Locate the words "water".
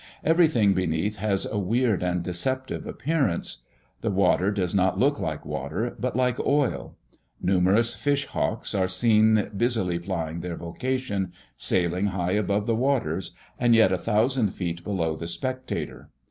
4.09-4.49, 5.45-5.95